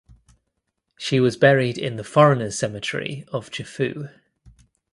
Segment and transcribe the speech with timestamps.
[0.97, 4.09] She was buried in the foreigners cemetery of Chefoo.